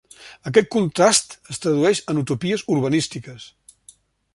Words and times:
Aquest 0.51 0.69
contrast 0.75 1.37
es 1.55 1.61
tradueix 1.67 2.03
en 2.15 2.25
utopies 2.25 2.67
urbanístiques. 2.79 3.51